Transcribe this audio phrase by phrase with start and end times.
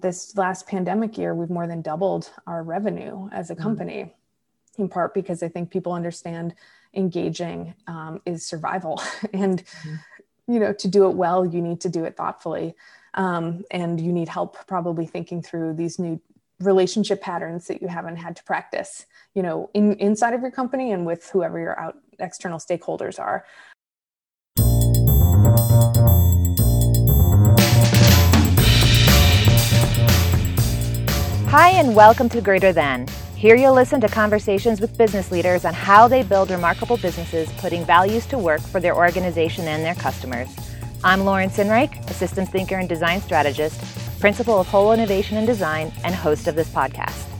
[0.00, 3.62] This last pandemic year, we've more than doubled our revenue as a mm-hmm.
[3.62, 4.82] company, mm-hmm.
[4.82, 6.54] in part because I think people understand
[6.94, 9.02] engaging um, is survival.
[9.32, 10.52] and, mm-hmm.
[10.52, 12.74] you know, to do it well, you need to do it thoughtfully.
[13.14, 16.20] Um, and you need help probably thinking through these new
[16.60, 19.04] relationship patterns that you haven't had to practice
[19.34, 23.44] you know in inside of your company and with whoever your out external stakeholders are
[31.58, 33.06] Hi, and welcome to Greater Than.
[33.34, 37.82] Here you'll listen to conversations with business leaders on how they build remarkable businesses, putting
[37.82, 40.54] values to work for their organization and their customers.
[41.02, 43.80] I'm Lauren Sinreich, a systems thinker and design strategist,
[44.20, 47.35] principal of Whole Innovation and Design, and host of this podcast.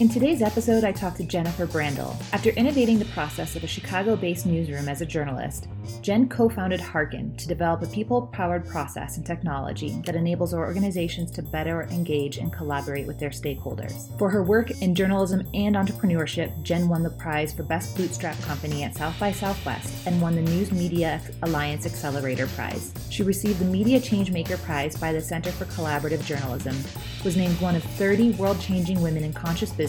[0.00, 2.20] In today's episode, I talked to Jennifer Brandel.
[2.32, 5.68] After innovating the process of a Chicago based newsroom as a journalist,
[6.02, 10.66] Jen co founded Hearken to develop a people powered process and technology that enables our
[10.66, 14.18] organizations to better engage and collaborate with their stakeholders.
[14.18, 18.82] For her work in journalism and entrepreneurship, Jen won the prize for Best Bootstrap Company
[18.82, 22.92] at South by Southwest and won the News Media Alliance Accelerator Prize.
[23.10, 26.76] She received the Media Changemaker Prize by the Center for Collaborative Journalism,
[27.22, 29.83] was named one of 30 world changing women in conscious business,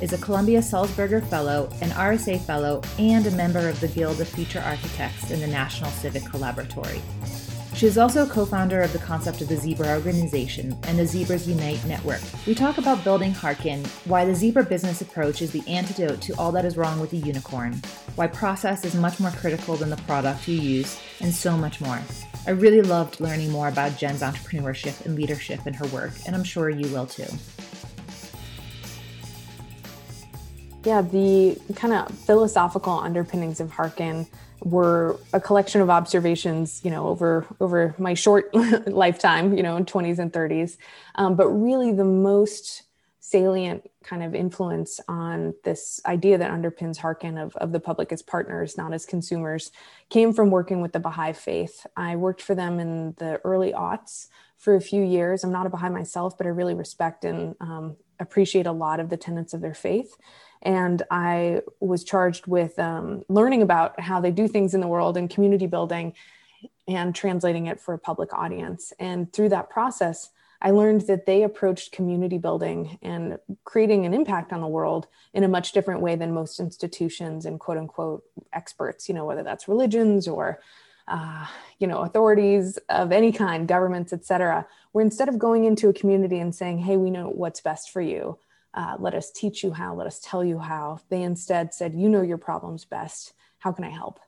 [0.00, 4.28] is a Columbia Sulzberger Fellow, an RSA Fellow, and a member of the Guild of
[4.28, 7.00] Future Architects in the National Civic Collaboratory.
[7.74, 11.06] She is also a co founder of the concept of the Zebra Organization and the
[11.06, 12.20] Zebras Unite Network.
[12.46, 16.52] We talk about building Hearken, why the zebra business approach is the antidote to all
[16.52, 17.80] that is wrong with the unicorn,
[18.16, 22.00] why process is much more critical than the product you use, and so much more.
[22.46, 26.44] I really loved learning more about Jen's entrepreneurship and leadership in her work, and I'm
[26.44, 27.26] sure you will too.
[30.84, 34.26] Yeah, the kind of philosophical underpinnings of Hearken
[34.64, 38.52] were a collection of observations, you know, over over my short
[38.86, 40.76] lifetime, you know, in 20s and 30s.
[41.14, 42.82] Um, but really, the most
[43.20, 48.20] salient kind of influence on this idea that underpins Hearken of, of the public as
[48.20, 49.70] partners, not as consumers,
[50.10, 51.86] came from working with the Baha'i faith.
[51.96, 54.26] I worked for them in the early aughts
[54.58, 55.44] for a few years.
[55.44, 59.08] I'm not a Baha'i myself, but I really respect and um, appreciate a lot of
[59.08, 60.16] the tenets of their faith
[60.62, 65.16] and I was charged with um, learning about how they do things in the world
[65.16, 66.14] and community building
[66.88, 68.92] and translating it for a public audience.
[68.98, 70.30] And through that process,
[70.60, 75.42] I learned that they approached community building and creating an impact on the world in
[75.42, 78.22] a much different way than most institutions and quote unquote
[78.52, 80.60] experts, you know, whether that's religions or
[81.08, 81.46] uh,
[81.80, 85.92] you know authorities of any kind governments et cetera where instead of going into a
[85.92, 88.38] community and saying hey we know what's best for you
[88.74, 91.00] uh, let us teach you how, let us tell you how.
[91.08, 93.34] They instead said, you know your problems best.
[93.58, 94.20] How can I help?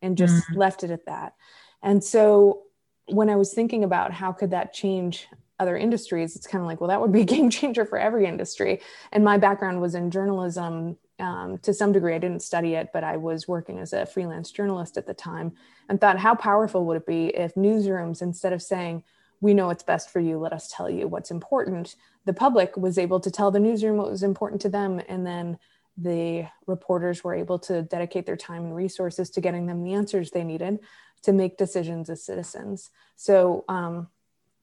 [0.00, 0.58] And just mm-hmm.
[0.58, 1.34] left it at that.
[1.82, 2.62] And so
[3.06, 6.80] when I was thinking about how could that change other industries, it's kind of like,
[6.80, 8.80] well, that would be a game changer for every industry.
[9.12, 12.14] And my background was in journalism um, to some degree.
[12.14, 15.52] I didn't study it, but I was working as a freelance journalist at the time
[15.88, 19.04] and thought, how powerful would it be if newsrooms, instead of saying,
[19.42, 22.96] we know what's best for you, let us tell you what's important, the public was
[22.96, 25.58] able to tell the newsroom what was important to them and then
[25.98, 30.30] the reporters were able to dedicate their time and resources to getting them the answers
[30.30, 30.78] they needed
[31.22, 32.90] to make decisions as citizens.
[33.16, 34.08] So um,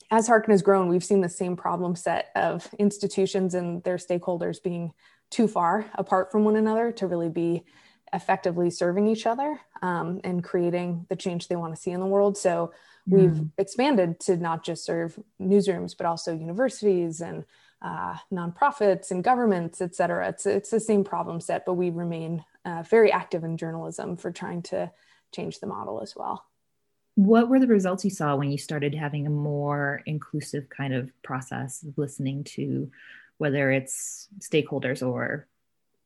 [0.10, 4.64] as hearken has grown we've seen the same problem set of institutions and their stakeholders
[4.64, 4.94] being
[5.30, 7.64] too far apart from one another to really be
[8.14, 12.06] effectively serving each other um, and creating the change they want to see in the
[12.06, 12.38] world.
[12.38, 12.72] So
[13.08, 13.50] we've mm.
[13.58, 17.46] expanded to not just serve newsrooms but also universities and
[17.82, 20.30] uh, nonprofits and governments et cetera.
[20.30, 24.32] It's, it's the same problem set but we remain uh, very active in journalism for
[24.32, 24.92] trying to
[25.32, 26.46] change the model as well.
[27.16, 31.10] What were the results you saw when you started having a more inclusive kind of
[31.22, 32.92] process of listening to
[33.38, 35.48] whether it's stakeholders or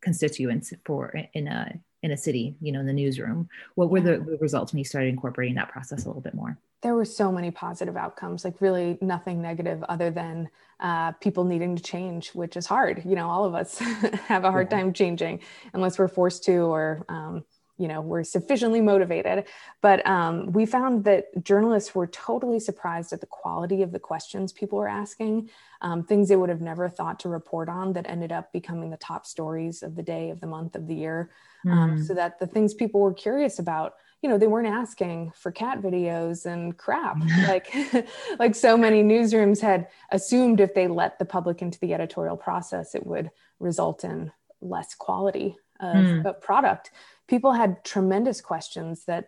[0.02, 4.18] constituents for in a in a city you know in the newsroom what were the,
[4.18, 6.58] the results when you started incorporating that process a little bit more?
[6.82, 11.76] There were so many positive outcomes like really nothing negative other than uh, people needing
[11.76, 13.04] to change which is hard.
[13.06, 13.78] You know all of us
[14.28, 14.78] have a hard yeah.
[14.78, 15.40] time changing
[15.74, 17.44] unless we're forced to or um,
[17.78, 19.46] you know we're sufficiently motivated.
[19.82, 24.52] But um, we found that journalists were totally surprised at the quality of the questions
[24.52, 25.50] people were asking
[25.82, 28.98] um, things they would have never thought to report on that ended up becoming the
[28.98, 31.32] top stories of the day of the month of the year.
[31.66, 32.06] Mm.
[32.06, 35.82] so that the things people were curious about you know they weren't asking for cat
[35.82, 37.18] videos and crap.
[37.48, 37.74] Like
[38.40, 42.96] like so many newsrooms had assumed if they let the public into the editorial process
[42.96, 43.30] it would
[43.60, 44.32] result in
[44.62, 46.26] less quality of, mm.
[46.26, 46.92] of product
[47.28, 49.28] people had tremendous questions that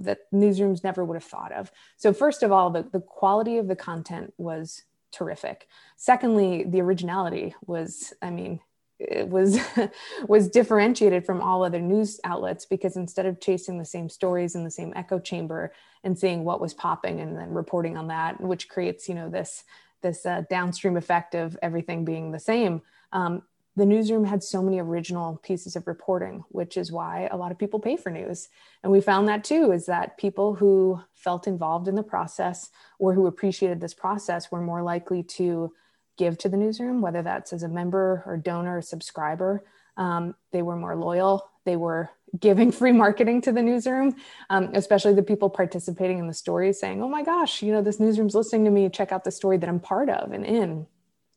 [0.00, 3.68] that newsrooms never would have thought of so first of all the, the quality of
[3.68, 8.60] the content was terrific secondly the originality was i mean
[8.98, 9.58] it was
[10.28, 14.64] was differentiated from all other news outlets because instead of chasing the same stories in
[14.64, 15.72] the same echo chamber
[16.04, 19.64] and seeing what was popping and then reporting on that which creates you know this
[20.02, 22.82] this uh, downstream effect of everything being the same
[23.12, 23.42] um,
[23.74, 27.58] the newsroom had so many original pieces of reporting, which is why a lot of
[27.58, 28.48] people pay for news.
[28.82, 33.14] And we found that too is that people who felt involved in the process or
[33.14, 35.72] who appreciated this process were more likely to
[36.18, 39.64] give to the newsroom, whether that's as a member or donor or subscriber.
[39.96, 41.48] Um, they were more loyal.
[41.64, 44.16] They were giving free marketing to the newsroom,
[44.50, 48.00] um, especially the people participating in the stories saying, oh my gosh, you know, this
[48.00, 48.90] newsroom's listening to me.
[48.90, 50.86] Check out the story that I'm part of and in.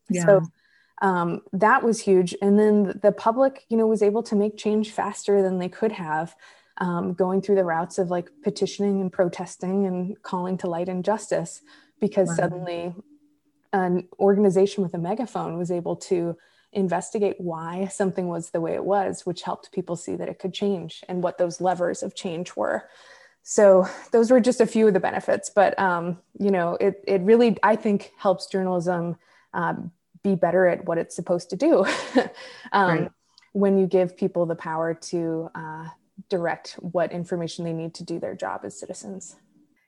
[0.09, 0.25] Yeah.
[0.25, 0.41] So
[1.01, 2.35] um, that was huge.
[2.41, 5.91] And then the public, you know, was able to make change faster than they could
[5.91, 6.35] have,
[6.77, 11.61] um, going through the routes of like petitioning and protesting and calling to light injustice,
[11.99, 12.35] because wow.
[12.35, 12.95] suddenly
[13.73, 16.37] an organization with a megaphone was able to
[16.71, 20.53] investigate why something was the way it was, which helped people see that it could
[20.53, 22.89] change and what those levers of change were.
[23.43, 27.21] So those were just a few of the benefits, but um, you know, it it
[27.21, 29.17] really I think helps journalism
[29.53, 29.91] um,
[30.25, 31.85] be better at what it's supposed to do.
[32.71, 33.11] Um, right.
[33.53, 35.87] when you give people the power to uh,
[36.29, 39.37] direct what information they need to do their job as citizens.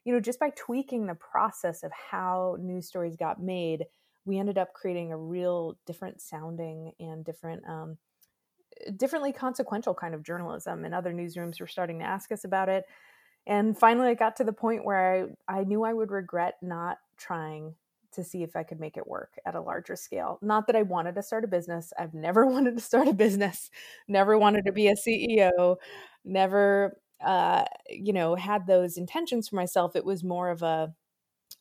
[0.06, 3.86] You know just by tweaking the process of how news stories got made
[4.24, 7.98] we ended up creating a real different sounding and different um,
[8.96, 12.86] differently consequential kind of journalism and other newsrooms were starting to ask us about it.
[13.48, 17.00] And finally i got to the point where i, I knew i would regret not
[17.18, 17.74] trying
[18.18, 20.38] to see if I could make it work at a larger scale.
[20.42, 21.94] Not that I wanted to start a business.
[21.98, 23.72] I've never wanted to start a business,
[24.08, 25.78] never wanted to be a CEO,
[26.26, 29.96] never uh, you know, had those intentions for myself.
[29.96, 30.94] It was more of a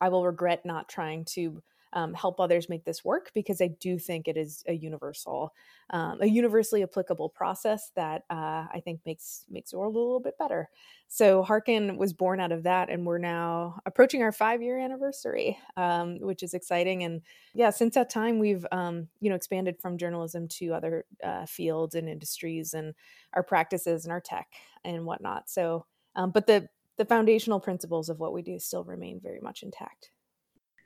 [0.01, 1.63] I will regret not trying to
[1.97, 5.55] um, help others make this work because I do think it is a universal,
[5.89, 10.21] um, a universally applicable process that uh, I think makes makes the world a little
[10.21, 10.69] bit better.
[11.09, 15.59] So Hearken was born out of that, and we're now approaching our five year anniversary,
[15.79, 17.03] um, which is exciting.
[17.03, 17.23] And
[17.55, 21.95] yeah, since that time, we've um, you know expanded from journalism to other uh, fields
[21.95, 22.95] and industries, and
[23.33, 24.49] our practices and our tech
[24.85, 25.49] and whatnot.
[25.49, 26.69] So, um, but the
[26.99, 30.11] the foundational principles of what we do still remain very much intact.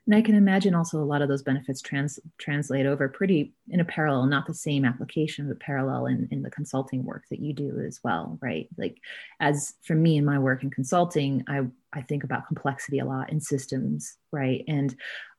[0.06, 3.81] And I can imagine also a lot of those benefits trans, translate over pretty in
[3.81, 7.52] a parallel, not the same application, but parallel in, in the consulting work that you
[7.52, 8.69] do as well, right?
[8.76, 8.99] Like
[9.38, 11.61] as for me in my work in consulting, I,
[11.93, 14.64] I think about complexity a lot in systems, right?
[14.67, 14.94] And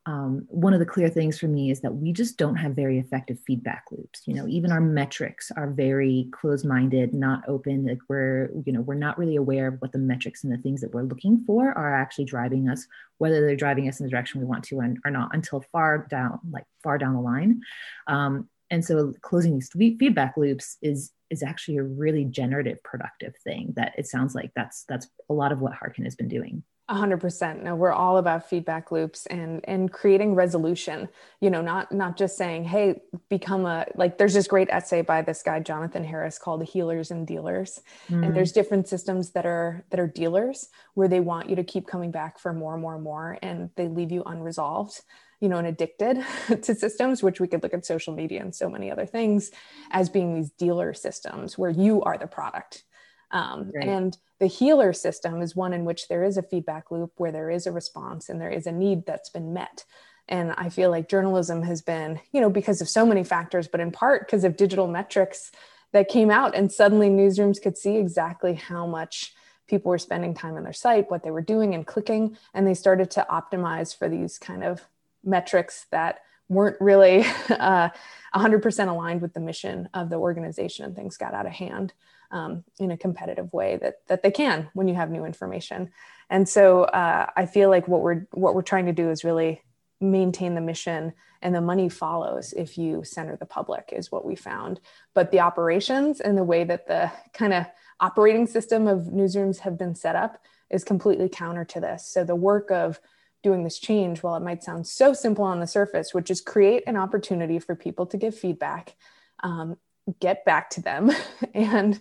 [0.08, 2.98] um, one of the clear things for me is that we just don't have very
[2.98, 4.24] effective feedback loops.
[4.26, 8.96] You know even our metrics are very closed-minded not open like we're you know we're
[8.96, 11.96] not really aware of what the metrics and the things that we're looking for are
[11.96, 12.88] actually driving us
[13.20, 16.08] whether they're driving us in the direction we want to and, or not until far
[16.10, 17.62] down like far down the line.
[18.08, 23.74] Um, and so closing these feedback loops is is actually a really generative productive thing
[23.76, 27.64] that it sounds like that's that's a lot of what hearken has been doing 100%
[27.64, 31.08] no we're all about feedback loops and and creating resolution
[31.40, 33.00] you know not not just saying hey
[33.30, 37.26] become a like there's this great essay by this guy jonathan harris called healers and
[37.26, 38.26] dealers mm.
[38.26, 41.88] and there's different systems that are that are dealers where they want you to keep
[41.88, 45.02] coming back for more and more and more and they leave you unresolved
[45.40, 46.24] you know and addicted
[46.62, 49.52] to systems which we could look at social media and so many other things
[49.92, 52.84] as being these dealer systems where you are the product
[53.32, 53.88] um, right.
[53.88, 57.52] And the healer system is one in which there is a feedback loop where there
[57.52, 59.86] is a response and there is a need that's been met.
[60.28, 63.80] And I feel like journalism has been, you know, because of so many factors, but
[63.80, 65.52] in part because of digital metrics
[65.92, 69.36] that came out, and suddenly newsrooms could see exactly how much
[69.68, 72.74] people were spending time on their site, what they were doing and clicking, and they
[72.74, 74.82] started to optimize for these kind of
[75.24, 77.20] metrics that weren't really
[77.52, 77.90] uh,
[78.34, 81.94] 100% aligned with the mission of the organization, and things got out of hand
[82.32, 85.92] um, in a competitive way that that they can when you have new information.
[86.30, 89.62] And so uh, I feel like what we're what we're trying to do is really
[90.02, 94.36] maintain the mission and the money follows if you center the public is what we
[94.36, 94.80] found
[95.14, 97.66] but the operations and the way that the kind of
[98.00, 102.36] operating system of newsrooms have been set up is completely counter to this so the
[102.36, 103.00] work of
[103.44, 106.84] doing this change while it might sound so simple on the surface which is create
[106.88, 108.96] an opportunity for people to give feedback
[109.44, 109.78] um,
[110.20, 111.12] get back to them
[111.54, 112.00] and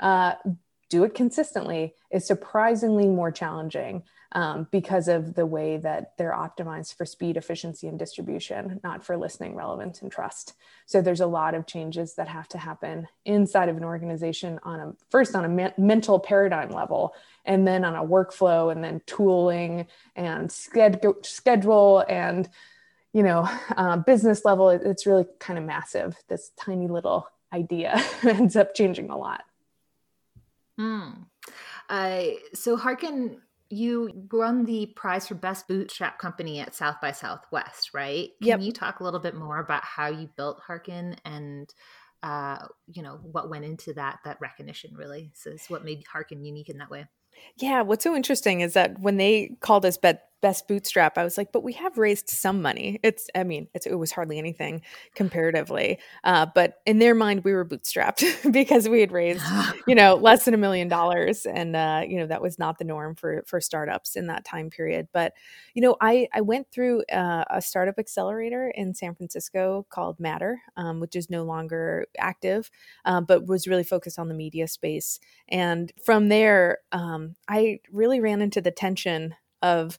[0.00, 0.34] uh,
[0.92, 4.02] do it consistently is surprisingly more challenging
[4.32, 9.16] um, because of the way that they're optimized for speed, efficiency, and distribution, not for
[9.16, 10.54] listening, relevance, and trust.
[10.86, 14.80] So there's a lot of changes that have to happen inside of an organization on
[14.80, 17.14] a first on a me- mental paradigm level,
[17.44, 22.48] and then on a workflow, and then tooling and sched- schedule and
[23.12, 24.70] you know uh, business level.
[24.70, 26.16] It's really kind of massive.
[26.28, 29.42] This tiny little idea ends up changing a lot.
[30.78, 31.10] Hmm.
[31.88, 33.40] Uh, so Hearken
[33.72, 38.28] you won the prize for best bootstrap company at South by Southwest, right?
[38.42, 38.60] Can yep.
[38.60, 41.72] you talk a little bit more about how you built Hearken and
[42.22, 45.32] uh, you know what went into that that recognition really?
[45.34, 47.06] So it's what made Hearken unique in that way.
[47.56, 51.38] Yeah, what's so interesting is that when they called us bet best bootstrap i was
[51.38, 52.98] like but we have raised some money.
[53.02, 54.82] It's i mean it's, it was hardly anything
[55.14, 59.44] comparatively uh, but in their mind we were bootstrapped because we had raised
[59.86, 62.84] you know less than a million dollars and uh, you know that was not the
[62.84, 65.08] norm for for startups in that time period.
[65.12, 65.32] But
[65.74, 70.60] you know i i went through uh, a startup accelerator in san francisco called matter
[70.76, 72.70] um, which is no longer active
[73.04, 75.20] uh, but was really focused on the media space.
[75.48, 79.98] And from there um, i really ran into the tension of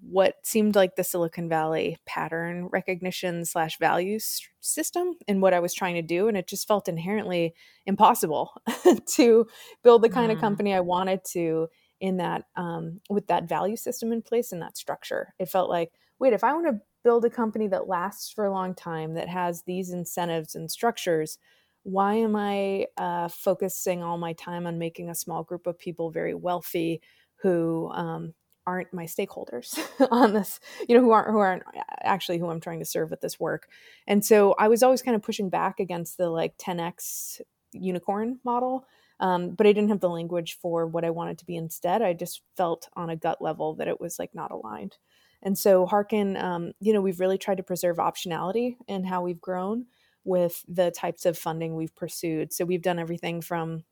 [0.00, 5.74] what seemed like the Silicon Valley pattern recognition slash values system and what I was
[5.74, 6.28] trying to do.
[6.28, 7.54] And it just felt inherently
[7.86, 8.52] impossible
[9.14, 9.46] to
[9.82, 10.34] build the kind mm.
[10.34, 11.68] of company I wanted to
[12.00, 15.34] in that um, with that value system in place and that structure.
[15.38, 18.52] It felt like, wait, if I want to build a company that lasts for a
[18.52, 21.38] long time, that has these incentives and structures,
[21.84, 26.10] why am I uh, focusing all my time on making a small group of people
[26.10, 27.00] very wealthy
[27.42, 28.34] who um,
[28.66, 29.78] aren't my stakeholders
[30.10, 31.62] on this you know who aren't who aren't
[32.02, 33.68] actually who i'm trying to serve with this work.
[34.06, 37.40] And so i was always kind of pushing back against the like 10x
[37.72, 38.84] unicorn model
[39.20, 42.02] um, but i didn't have the language for what i wanted to be instead.
[42.02, 44.96] I just felt on a gut level that it was like not aligned.
[45.42, 49.40] And so hearken um, you know we've really tried to preserve optionality in how we've
[49.40, 49.86] grown
[50.24, 52.52] with the types of funding we've pursued.
[52.52, 53.84] So we've done everything from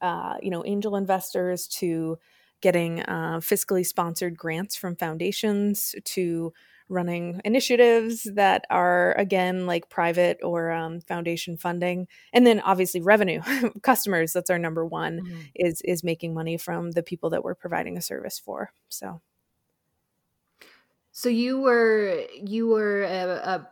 [0.00, 2.18] uh, you know angel investors to
[2.60, 6.52] getting uh, fiscally sponsored grants from foundations to
[6.88, 12.08] running initiatives that are again like private or um, foundation funding.
[12.32, 13.42] And then obviously revenue
[13.82, 15.40] customers that's our number one mm-hmm.
[15.54, 19.20] is is making money from the people that we're providing a service for so.
[21.12, 23.68] So you were you were a, a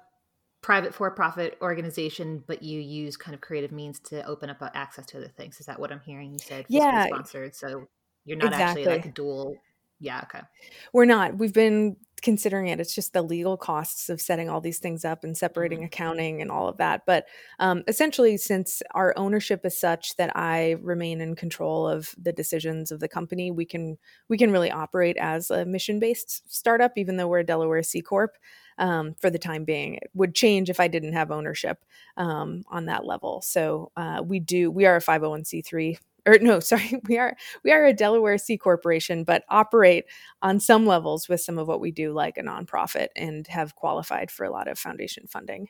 [0.62, 5.18] private for-profit organization but you use kind of creative means to open up access to
[5.18, 5.60] other things.
[5.60, 7.06] Is that what i'm hearing you said yeah.
[7.06, 7.54] sponsored?
[7.54, 7.88] So
[8.26, 8.82] you're not exactly.
[8.82, 9.56] actually like a dual.
[9.98, 10.20] Yeah.
[10.24, 10.44] Okay.
[10.92, 11.38] We're not.
[11.38, 12.80] We've been considering it.
[12.80, 15.86] It's just the legal costs of setting all these things up and separating mm-hmm.
[15.86, 17.02] accounting and all of that.
[17.06, 17.26] But
[17.60, 22.92] um, essentially, since our ownership is such that I remain in control of the decisions
[22.92, 23.96] of the company, we can
[24.28, 28.02] we can really operate as a mission based startup, even though we're a Delaware C
[28.02, 28.36] corp.
[28.78, 31.82] Um, for the time being, it would change if I didn't have ownership
[32.18, 33.40] um, on that level.
[33.40, 34.70] So uh, we do.
[34.70, 37.72] We are a five hundred oh one c three or no, sorry, we are we
[37.72, 40.04] are a Delaware C corporation, but operate
[40.42, 44.30] on some levels with some of what we do like a nonprofit and have qualified
[44.30, 45.68] for a lot of foundation funding.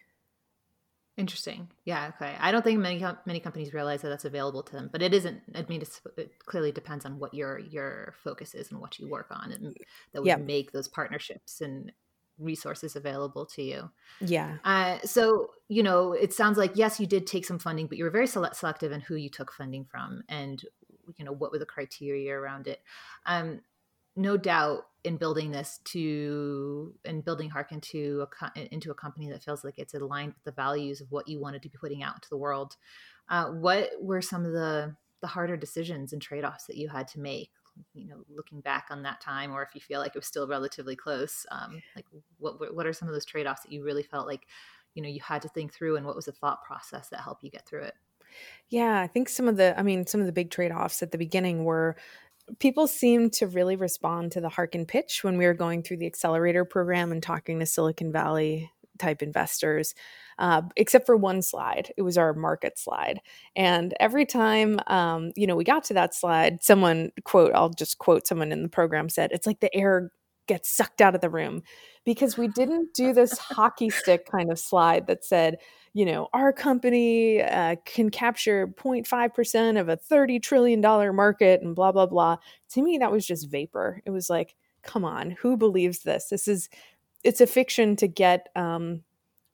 [1.17, 1.69] Interesting.
[1.87, 2.11] Yeah.
[2.15, 2.35] Okay.
[2.39, 5.41] I don't think many many companies realize that that's available to them, but it isn't.
[5.55, 5.83] I mean,
[6.19, 9.75] it clearly depends on what your your focus is and what you work on, and
[10.13, 10.41] that would yep.
[10.41, 11.91] make those partnerships and
[12.39, 13.91] resources available to you.
[14.21, 14.59] Yeah.
[14.65, 18.05] Uh, so, you know, it sounds like, yes, you did take some funding, but you
[18.05, 20.63] were very select- selective in who you took funding from and,
[21.17, 22.81] you know, what were the criteria around it.
[23.25, 23.61] Um,
[24.17, 29.43] no doubt in building this to and building Hearken to a, into a company that
[29.43, 32.17] feels like it's aligned with the values of what you wanted to be putting out
[32.17, 32.77] into the world.
[33.29, 37.21] Uh, what were some of the the harder decisions and trade-offs that you had to
[37.21, 37.51] make
[37.95, 40.47] you know looking back on that time or if you feel like it was still
[40.47, 42.07] relatively close um, like
[42.39, 44.47] what what are some of those trade-offs that you really felt like
[44.95, 47.43] you know you had to think through and what was the thought process that helped
[47.43, 47.95] you get through it?
[48.69, 51.19] Yeah i think some of the i mean some of the big trade-offs at the
[51.19, 51.97] beginning were
[52.59, 56.07] people seemed to really respond to the Hearken pitch when we were going through the
[56.07, 59.95] accelerator program and talking to silicon valley type investors
[60.39, 61.93] uh, except for one slide.
[61.97, 63.21] It was our market slide.
[63.55, 67.99] And every time, um, you know, we got to that slide, someone, quote, I'll just
[67.99, 70.11] quote someone in the program said, it's like the air
[70.47, 71.63] gets sucked out of the room
[72.05, 75.59] because we didn't do this hockey stick kind of slide that said,
[75.93, 81.91] you know, our company uh, can capture 0.5% of a $30 trillion market and blah,
[81.91, 82.37] blah, blah.
[82.71, 84.03] To me, that was just vapor.
[84.05, 86.29] It was like, come on, who believes this?
[86.29, 86.69] This is,
[87.25, 89.03] it's a fiction to get um,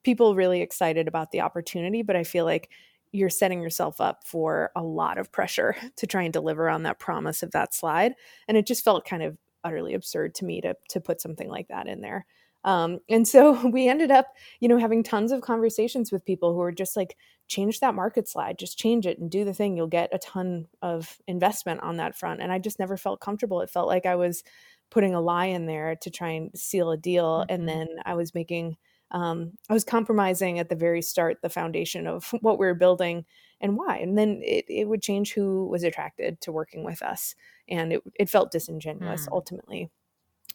[0.03, 2.71] people really excited about the opportunity, but I feel like
[3.13, 6.99] you're setting yourself up for a lot of pressure to try and deliver on that
[6.99, 8.15] promise of that slide.
[8.49, 11.69] And it just felt kind of utterly absurd to me to to put something like
[11.69, 12.27] that in there.
[12.65, 14.27] Um, and so we ended up,
[14.61, 17.17] you know, having tons of conversations with people who were just like,
[17.49, 19.77] change that market slide, just change it and do the thing.
[19.77, 22.41] You'll get a ton of investment on that front.
[22.41, 23.61] And I just never felt comfortable.
[23.61, 24.43] It felt like I was
[24.91, 27.41] putting a lie in there to try and seal a deal.
[27.41, 27.55] Mm-hmm.
[27.55, 28.77] And then I was making,
[29.13, 33.25] um, I was compromising at the very start the foundation of what we were building
[33.61, 33.99] and why.
[33.99, 37.35] And then it, it would change who was attracted to working with us.
[37.69, 39.33] And it, it felt disingenuous mm.
[39.33, 39.91] ultimately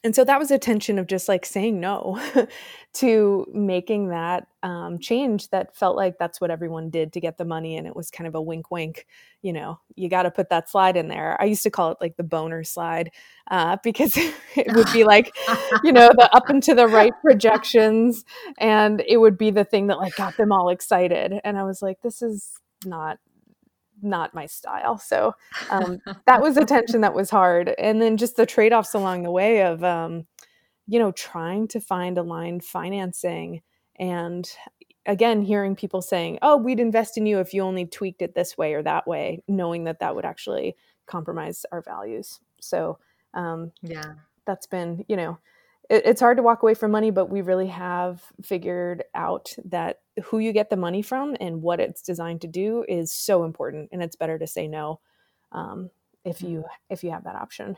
[0.04, 2.20] and so that was a tension of just like saying no
[2.94, 7.44] to making that um, change that felt like that's what everyone did to get the
[7.44, 9.06] money and it was kind of a wink wink
[9.42, 11.36] you know you got to put that slide in there.
[11.40, 13.10] I used to call it like the boner slide
[13.50, 15.34] uh, because it would be like
[15.84, 18.24] you know the up and to the right projections
[18.58, 21.82] and it would be the thing that like got them all excited and i was
[21.82, 23.18] like this is not
[24.02, 24.98] not my style.
[24.98, 25.34] So
[25.70, 27.74] um, that was a tension that was hard.
[27.78, 30.26] And then just the trade offs along the way of, um,
[30.86, 33.62] you know, trying to find aligned financing.
[33.96, 34.50] And
[35.06, 38.56] again, hearing people saying, oh, we'd invest in you if you only tweaked it this
[38.56, 40.76] way or that way, knowing that that would actually
[41.06, 42.40] compromise our values.
[42.60, 42.98] So,
[43.34, 44.14] um, yeah,
[44.46, 45.38] that's been, you know,
[45.88, 50.00] it, it's hard to walk away from money, but we really have figured out that
[50.24, 53.88] who you get the money from and what it's designed to do is so important,
[53.92, 55.00] and it's better to say no
[55.52, 55.90] um,
[56.24, 57.76] if you if you have that option.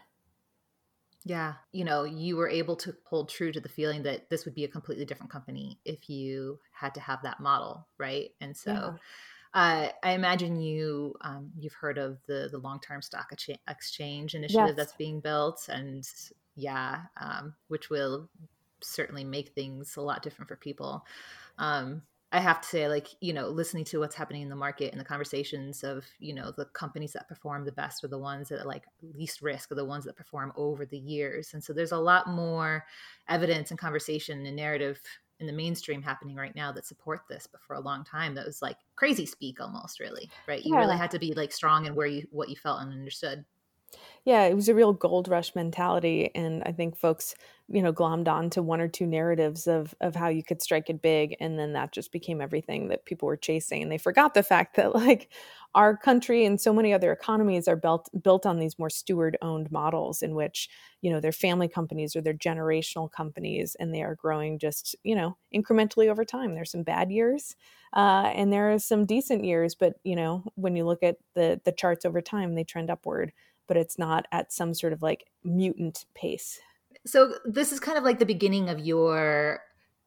[1.24, 4.54] Yeah, you know, you were able to hold true to the feeling that this would
[4.54, 8.30] be a completely different company if you had to have that model, right?
[8.40, 8.72] And so.
[8.72, 8.92] Yeah.
[9.52, 13.32] Uh, I imagine you um, you've heard of the the long term stock
[13.66, 14.76] exchange initiative yes.
[14.76, 16.08] that's being built, and
[16.56, 18.28] yeah, um, which will
[18.82, 21.04] certainly make things a lot different for people.
[21.58, 22.02] Um,
[22.32, 25.00] I have to say, like, you know, listening to what's happening in the market and
[25.00, 28.60] the conversations of, you know, the companies that perform the best are the ones that
[28.60, 31.54] are like least risk are the ones that perform over the years.
[31.54, 32.84] And so there's a lot more
[33.28, 35.00] evidence and conversation and narrative
[35.40, 37.48] in the mainstream happening right now that support this.
[37.50, 40.64] But for a long time, that was like crazy speak almost, really, right?
[40.64, 40.80] You yeah.
[40.80, 43.44] really had to be like strong in where you, what you felt and understood
[44.24, 47.34] yeah, it was a real gold rush mentality, and I think folks,
[47.68, 50.90] you know, glommed on to one or two narratives of of how you could strike
[50.90, 54.34] it big, and then that just became everything that people were chasing, and they forgot
[54.34, 55.32] the fact that like
[55.74, 59.70] our country and so many other economies are built built on these more steward owned
[59.70, 60.68] models in which
[61.00, 65.14] you know they're family companies or they're generational companies, and they are growing just you
[65.14, 66.54] know incrementally over time.
[66.54, 67.56] There's some bad years,
[67.94, 71.60] uh, and there are some decent years, but you know when you look at the
[71.64, 73.32] the charts over time, they trend upward
[73.70, 76.58] but it's not at some sort of like mutant pace.
[77.06, 79.60] So this is kind of like the beginning of your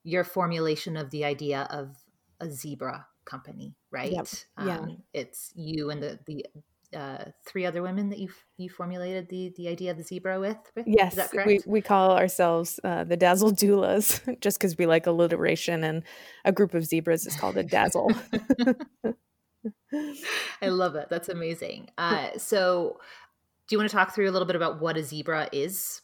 [0.03, 1.95] your formulation of the idea of
[2.41, 4.11] a zebra company, right?
[4.11, 4.27] Yep.
[4.65, 4.79] Yeah.
[4.79, 6.45] Um, it's you and the the
[6.93, 10.57] uh, three other women that you you formulated the the idea of the zebra with.
[10.75, 10.85] with?
[10.85, 16.03] Yes, we we call ourselves uh, the Dazzle Doulas just because we like alliteration, and
[16.43, 18.11] a group of zebras is called a dazzle.
[20.61, 21.07] I love it.
[21.09, 21.89] That's amazing.
[21.97, 22.99] Uh, so
[23.67, 26.01] do you want to talk through a little bit about what a zebra is?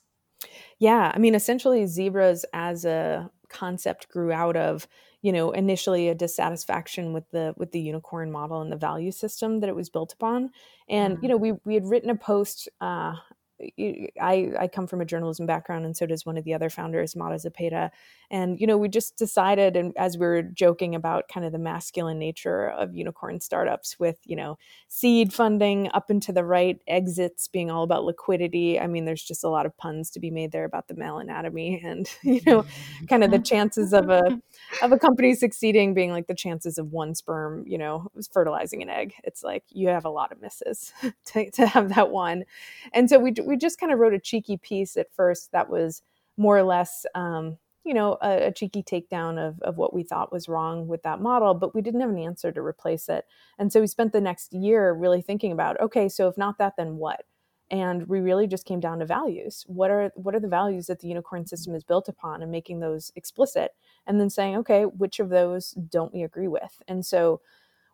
[0.77, 4.87] Yeah, I mean, essentially, zebras as a concept grew out of
[5.21, 9.59] you know initially a dissatisfaction with the with the unicorn model and the value system
[9.59, 10.49] that it was built upon
[10.87, 11.25] and mm-hmm.
[11.25, 13.13] you know we we had written a post uh,
[13.61, 17.15] I, I come from a journalism background and so does one of the other founders
[17.15, 17.89] Mara Zepeda
[18.31, 21.59] and you know we just decided and as we were joking about kind of the
[21.59, 26.79] masculine nature of unicorn startups with you know seed funding up and to the right
[26.87, 30.31] exits being all about liquidity i mean there's just a lot of puns to be
[30.31, 33.05] made there about the male anatomy and you know mm-hmm.
[33.07, 34.39] kind of the chances of a
[34.81, 38.89] of a company succeeding being like the chances of one sperm you know fertilizing an
[38.89, 39.13] egg.
[39.23, 40.93] It's like you have a lot of misses
[41.25, 42.45] to, to have that one.
[42.93, 46.01] And so we we just kind of wrote a cheeky piece at first that was
[46.37, 50.31] more or less um, you know a, a, cheeky takedown of, of what we thought
[50.31, 53.25] was wrong with that model but we didn't have an answer to replace it.
[53.57, 56.75] And so we spent the next year really thinking about okay so if not that
[56.77, 57.23] then what
[57.71, 59.63] and we really just came down to values.
[59.67, 61.47] What are what are the values that the unicorn mm-hmm.
[61.47, 63.71] system is built upon and making those explicit?
[64.07, 66.81] And then saying okay which of those don't we agree with?
[66.87, 67.41] And so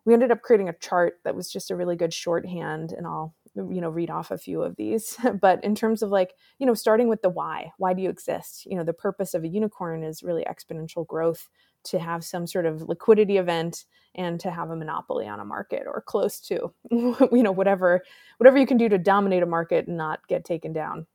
[0.04, 3.34] we ended up creating a chart that was just a really good shorthand and i'll
[3.56, 5.16] you know read off a few of these.
[5.40, 8.66] But in terms of like you know starting with the why why do you exist?
[8.66, 11.48] You know the purpose of a unicorn is really exponential growth
[11.86, 15.84] to have some sort of liquidity event and to have a monopoly on a market
[15.86, 18.02] or close to you know whatever
[18.38, 21.06] whatever you can do to dominate a market and not get taken down.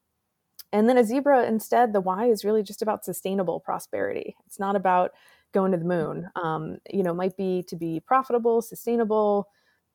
[0.73, 4.35] And then a zebra instead the why is really just about sustainable prosperity.
[4.45, 5.11] It's not about
[5.53, 6.29] going to the moon.
[6.35, 9.47] Um, you know might be to be profitable sustainable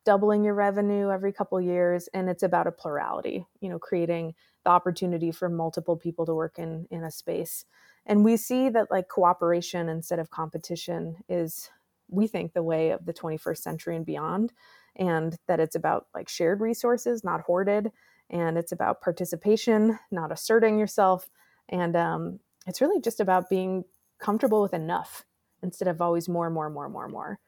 [0.04, 4.70] doubling your revenue every couple years and it's about a plurality you know creating the
[4.70, 7.64] opportunity for multiple people to work in in a space
[8.06, 11.70] and we see that like cooperation instead of competition is
[12.08, 14.52] we think the way of the 21st century and beyond
[14.96, 17.90] and that it's about like shared resources not hoarded
[18.30, 21.28] and it's about participation not asserting yourself
[21.68, 23.84] and um, it's really just about being
[24.18, 25.24] comfortable with enough
[25.62, 27.38] instead of always more more more more more.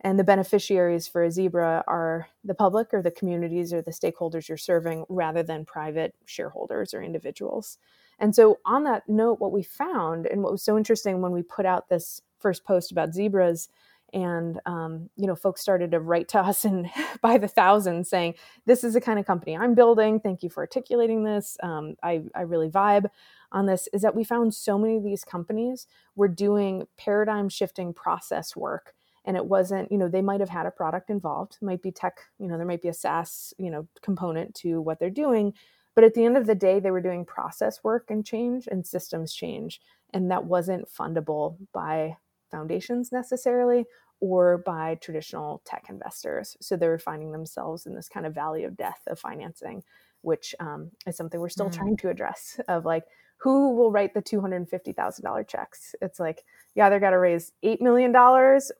[0.00, 4.48] And the beneficiaries for a zebra are the public or the communities or the stakeholders
[4.48, 7.78] you're serving rather than private shareholders or individuals
[8.18, 11.42] and so on that note what we found and what was so interesting when we
[11.42, 13.68] put out this first post about zebras
[14.12, 16.88] and um, you know folks started to write to us and
[17.20, 20.20] by the thousands saying this is the kind of company i'm building.
[20.20, 21.56] Thank you for articulating this.
[21.62, 23.10] Um, I, I really vibe
[23.52, 27.92] on this is that we found so many of these companies were doing paradigm shifting
[27.92, 28.94] process work.
[29.24, 32.18] And it wasn't you know they might have had a product involved might be tech
[32.38, 35.52] you know there might be a saas you know component to what they're doing
[35.96, 38.86] but at the end of the day they were doing process work and change and
[38.86, 39.80] systems change
[40.12, 42.16] and that wasn't fundable by
[42.50, 43.84] foundations necessarily
[44.20, 48.62] or by traditional tech investors so they were finding themselves in this kind of valley
[48.62, 49.82] of death of financing
[50.22, 51.76] which um, is something we're still mm.
[51.76, 53.04] trying to address of like
[53.38, 55.94] who will write the $250,000 checks?
[56.00, 56.44] It's like
[56.74, 58.14] you either got to raise $8 million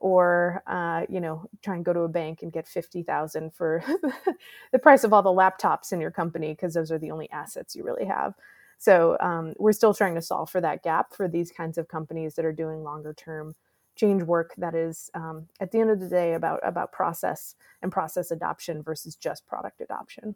[0.00, 3.82] or, uh, you know, try and go to a bank and get 50,000 for
[4.72, 7.76] the price of all the laptops in your company because those are the only assets
[7.76, 8.34] you really have.
[8.78, 12.34] So um, we're still trying to solve for that gap for these kinds of companies
[12.34, 13.54] that are doing longer term
[13.96, 17.90] change work that is um, at the end of the day about about process and
[17.90, 20.34] process adoption versus just product adoption.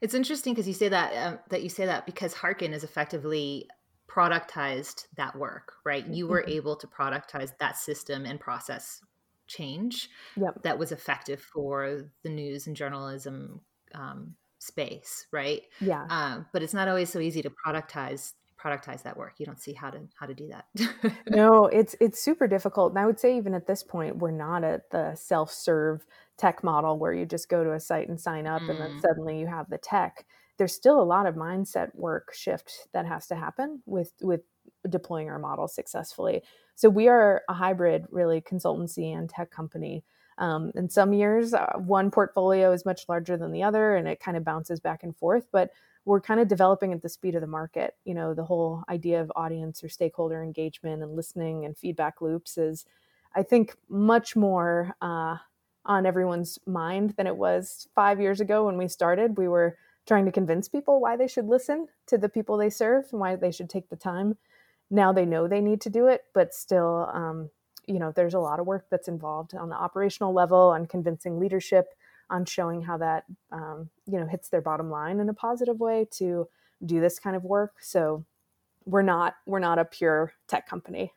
[0.00, 3.68] It's interesting because you say that um, that you say that because Hearken is effectively
[4.08, 6.06] productized that work, right?
[6.06, 6.50] You were mm-hmm.
[6.50, 9.00] able to productize that system and process
[9.46, 10.62] change yep.
[10.62, 13.60] that was effective for the news and journalism
[13.94, 15.62] um, space, right?
[15.80, 16.06] Yeah.
[16.08, 19.34] Um, but it's not always so easy to productize productize that work.
[19.38, 20.66] You don't see how to how to do that.
[21.28, 22.92] no, it's it's super difficult.
[22.92, 26.04] And I would say even at this point, we're not at the self serve
[26.38, 28.70] tech model where you just go to a site and sign up mm.
[28.70, 29.00] and then mm.
[29.00, 30.24] suddenly you have the tech
[30.58, 34.42] there's still a lot of mindset work shift that has to happen with with
[34.88, 36.42] deploying our model successfully
[36.74, 40.04] so we are a hybrid really consultancy and tech company
[40.38, 44.20] um, in some years uh, one portfolio is much larger than the other and it
[44.20, 45.70] kind of bounces back and forth but
[46.04, 49.20] we're kind of developing at the speed of the market you know the whole idea
[49.20, 52.84] of audience or stakeholder engagement and listening and feedback loops is
[53.34, 55.36] i think much more uh,
[55.88, 59.38] on everyone's mind than it was five years ago when we started.
[59.38, 63.06] We were trying to convince people why they should listen to the people they serve
[63.10, 64.36] and why they should take the time.
[64.90, 67.50] Now they know they need to do it, but still, um,
[67.86, 71.38] you know, there's a lot of work that's involved on the operational level, on convincing
[71.38, 71.94] leadership,
[72.30, 76.06] on showing how that, um, you know, hits their bottom line in a positive way
[76.12, 76.48] to
[76.84, 77.76] do this kind of work.
[77.80, 78.24] So
[78.84, 81.12] we're not we're not a pure tech company.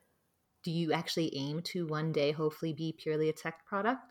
[0.63, 4.01] Do you actually aim to one day hopefully be purely a tech product?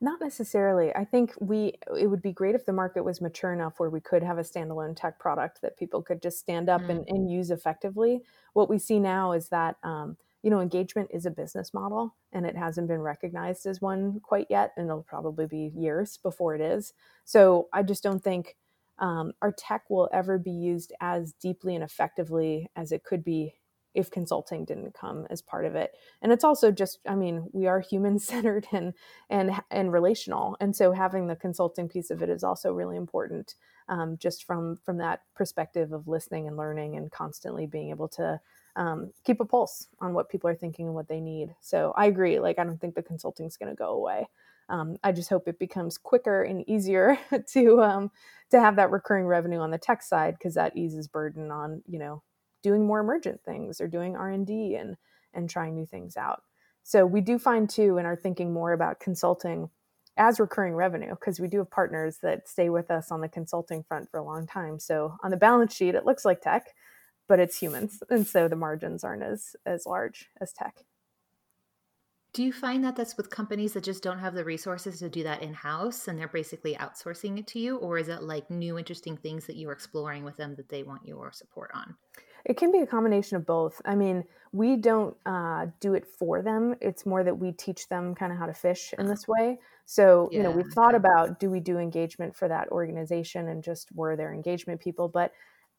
[0.00, 0.94] Not necessarily.
[0.94, 4.00] I think we it would be great if the market was mature enough where we
[4.00, 6.90] could have a standalone tech product that people could just stand up mm.
[6.90, 8.22] and, and, use effectively.
[8.52, 12.46] What we see now is that um, you know engagement is a business model and
[12.46, 16.60] it hasn't been recognized as one quite yet, and it'll probably be years before it
[16.60, 16.92] is.
[17.24, 18.56] So I just don't think
[19.00, 23.54] um, our tech will ever be used as deeply and effectively as it could be
[23.98, 25.96] if consulting didn't come as part of it.
[26.22, 28.94] And it's also just i mean we are human centered and
[29.28, 30.56] and and relational.
[30.60, 33.56] And so having the consulting piece of it is also really important
[33.88, 38.40] um, just from from that perspective of listening and learning and constantly being able to
[38.76, 41.54] um, keep a pulse on what people are thinking and what they need.
[41.60, 44.28] So i agree like i don't think the consulting is going to go away.
[44.70, 47.18] Um, I just hope it becomes quicker and easier
[47.54, 48.10] to um,
[48.50, 51.98] to have that recurring revenue on the tech side because that eases burden on you
[51.98, 52.22] know
[52.62, 54.96] doing more emergent things or doing r&d and
[55.34, 56.42] and trying new things out
[56.82, 59.68] so we do find too and are thinking more about consulting
[60.16, 63.82] as recurring revenue because we do have partners that stay with us on the consulting
[63.82, 66.66] front for a long time so on the balance sheet it looks like tech
[67.28, 70.84] but it's humans and so the margins aren't as as large as tech
[72.34, 75.22] do you find that that's with companies that just don't have the resources to do
[75.22, 77.78] that in house and they're basically outsourcing it to you?
[77.78, 81.06] Or is it like new, interesting things that you're exploring with them that they want
[81.06, 81.96] your support on?
[82.44, 83.80] It can be a combination of both.
[83.84, 86.74] I mean, we don't uh, do it for them.
[86.80, 89.58] It's more that we teach them kind of how to fish in this way.
[89.84, 93.62] So, yeah, you know, we've thought about do we do engagement for that organization and
[93.62, 95.32] just were their engagement people, but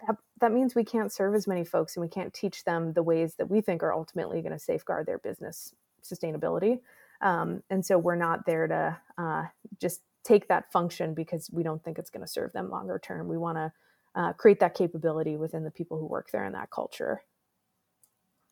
[0.08, 3.04] that, that means we can't serve as many folks and we can't teach them the
[3.04, 6.80] ways that we think are ultimately going to safeguard their business sustainability.
[7.22, 9.43] Um, and so we're not there to uh,
[9.80, 13.28] just take that function because we don't think it's going to serve them longer term.
[13.28, 13.72] We want to
[14.15, 17.22] uh, create that capability within the people who work there in that culture.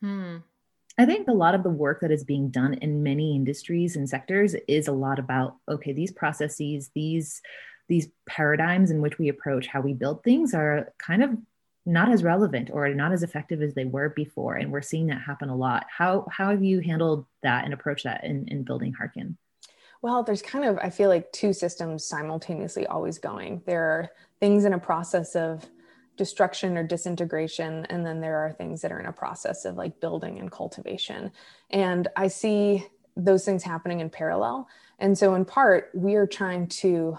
[0.01, 0.37] Hmm.
[0.99, 4.09] I think a lot of the work that is being done in many industries and
[4.09, 7.41] sectors is a lot about okay, these processes, these
[7.87, 11.31] these paradigms in which we approach how we build things are kind of
[11.85, 15.21] not as relevant or not as effective as they were before and we're seeing that
[15.21, 18.93] happen a lot how how have you handled that and approached that in, in building
[18.93, 19.37] hearken
[20.01, 24.65] well there's kind of i feel like two systems simultaneously always going there are things
[24.65, 25.65] in a process of
[26.17, 29.99] destruction or disintegration and then there are things that are in a process of like
[29.99, 31.31] building and cultivation.
[31.69, 34.67] And i see those things happening in parallel.
[34.99, 37.17] And so in part we are trying to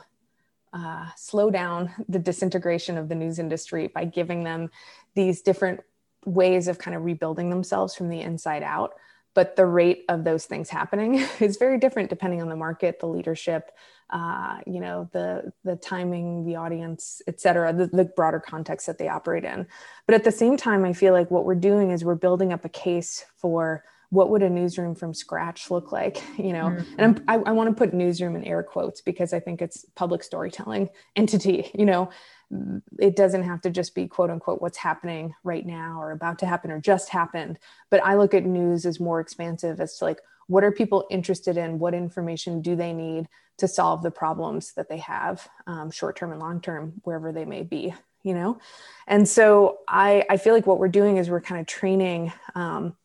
[0.72, 4.70] uh, slow down the disintegration of the news industry by giving them
[5.14, 5.80] these different
[6.24, 8.92] ways of kind of rebuilding themselves from the inside out
[9.34, 13.06] but the rate of those things happening is very different depending on the market the
[13.06, 13.72] leadership
[14.10, 18.98] uh, you know the the timing the audience et cetera the, the broader context that
[18.98, 19.66] they operate in.
[20.06, 22.64] But at the same time i feel like what we're doing is we're building up
[22.64, 26.66] a case for what would a newsroom from scratch look like you know?
[26.66, 26.94] Mm-hmm.
[26.98, 29.84] and I'm, i, I want to put newsroom in air quotes because i think it's
[29.94, 32.10] public storytelling entity you know
[32.98, 36.46] it doesn't have to just be quote unquote what's happening right now or about to
[36.46, 37.58] happen or just happened.
[37.90, 41.58] But i look at news as more expansive as to like what are people interested
[41.58, 41.78] in?
[41.78, 46.32] What information do they need to solve the problems that they have um, short term
[46.32, 48.58] and long term wherever they may be you know?
[49.06, 52.96] And so i i feel like what we're doing is we're kind of training um,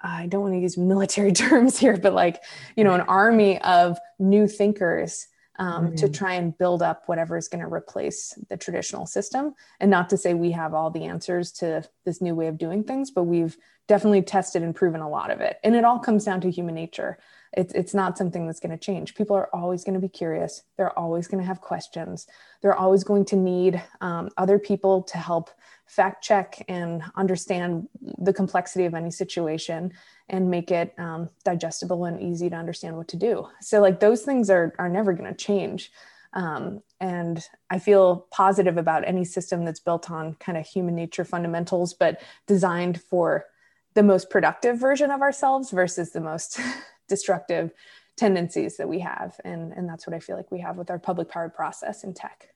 [0.00, 2.42] I don't want to use military terms here, but like,
[2.76, 5.26] you know, an army of new thinkers
[5.58, 5.94] um, mm-hmm.
[5.96, 9.54] to try and build up whatever is going to replace the traditional system.
[9.80, 12.84] And not to say we have all the answers to this new way of doing
[12.84, 13.56] things, but we've
[13.88, 15.58] definitely tested and proven a lot of it.
[15.62, 17.18] And it all comes down to human nature.
[17.52, 19.14] It's, it's not something that's going to change.
[19.14, 20.62] People are always going to be curious.
[20.76, 22.26] They're always going to have questions.
[22.60, 25.50] They're always going to need um, other people to help
[25.86, 29.92] fact check and understand the complexity of any situation
[30.28, 33.46] and make it um, digestible and easy to understand what to do.
[33.60, 35.92] So, like, those things are, are never going to change.
[36.32, 41.24] Um, and I feel positive about any system that's built on kind of human nature
[41.24, 43.46] fundamentals, but designed for
[43.94, 46.60] the most productive version of ourselves versus the most
[47.08, 47.72] destructive
[48.16, 49.40] tendencies that we have.
[49.44, 52.12] And, and that's what I feel like we have with our public powered process in
[52.12, 52.50] tech.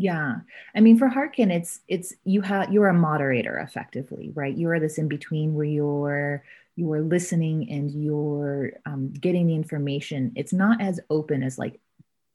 [0.00, 0.36] Yeah.
[0.76, 4.56] I mean, for Hearken it's, it's, you have, you're a moderator effectively, right?
[4.56, 6.44] You are this in between where you're,
[6.76, 10.32] you're listening and you're um, getting the information.
[10.36, 11.80] It's not as open as like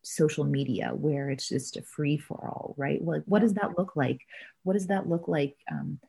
[0.01, 3.01] social media where it's just a free for all, right?
[3.01, 4.19] Like, what does that look like?
[4.63, 5.55] What does that look like?
[5.71, 5.99] Um,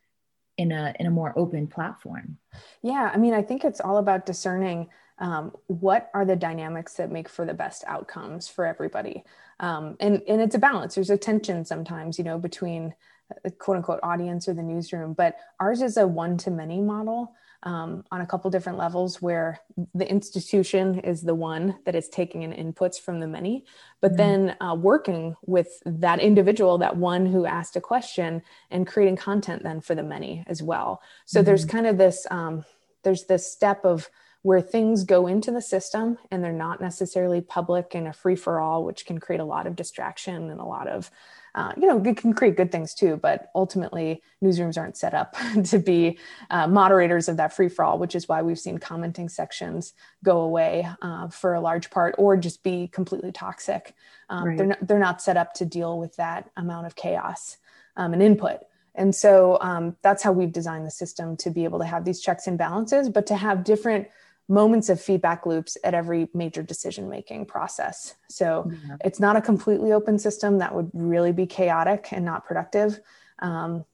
[0.57, 2.39] in a in a more open platform
[2.81, 7.11] yeah i mean i think it's all about discerning um, what are the dynamics that
[7.11, 9.25] make for the best outcomes for everybody
[9.61, 12.95] um, and and it's a balance there's a tension sometimes you know between
[13.43, 17.35] the quote unquote audience or the newsroom but ours is a one to many model
[17.65, 19.61] um, on a couple different levels where
[19.95, 23.65] the institution is the one that is taking in inputs from the many,
[24.01, 24.17] but mm-hmm.
[24.19, 29.63] then uh, working with that individual, that one who asked a question, and creating content
[29.63, 31.01] then for the many as well.
[31.25, 31.47] So mm-hmm.
[31.47, 32.65] there's kind of this um,
[33.03, 34.11] there's this step of
[34.45, 38.61] where things go into the system and they're not necessarily public and a free for
[38.61, 41.11] all, which can create a lot of distraction and a lot of
[41.55, 45.37] uh, you know, it can create good things too, but ultimately newsrooms aren't set up
[45.65, 46.19] to be
[46.51, 50.41] uh, moderators of that free for all, which is why we've seen commenting sections go
[50.41, 53.95] away uh, for a large part or just be completely toxic.
[54.29, 54.59] Um, right.
[54.59, 57.57] They're, not, they're not set up to deal with that amount of chaos
[57.97, 58.59] um, and input.
[58.97, 62.21] And so um, that's how we've designed the system to be able to have these
[62.21, 64.09] checks and balances, but to have different
[64.49, 68.15] moments of feedback loops at every major decision making process.
[68.29, 68.97] So yeah.
[69.05, 73.01] it's not a completely open system that would really be chaotic and not productive.
[73.39, 73.85] Um,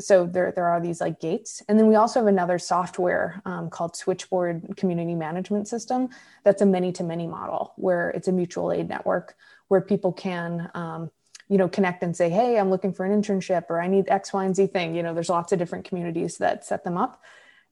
[0.00, 1.62] so there, there are these like gates.
[1.68, 6.08] And then we also have another software um, called Switchboard Community Management System.
[6.42, 9.36] That's a many to many model where it's a mutual aid network
[9.68, 11.10] where people can, um,
[11.48, 14.32] you know, connect and say, Hey, I'm looking for an internship or I need X,
[14.32, 14.94] Y, and Z thing.
[14.94, 17.22] You know, there's lots of different communities that set them up